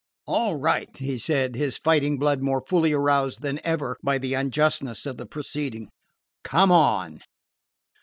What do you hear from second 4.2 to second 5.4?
unjustness of the